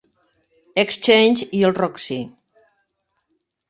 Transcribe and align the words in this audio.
Exchange, 0.85 1.47
i 1.59 1.63
el 1.71 1.79
Roxy. 1.83 2.21